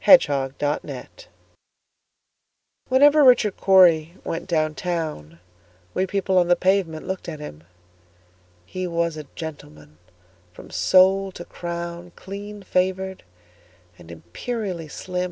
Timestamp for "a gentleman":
9.15-9.99